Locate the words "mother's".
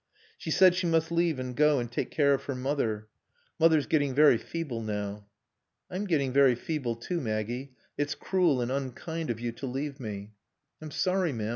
3.59-3.85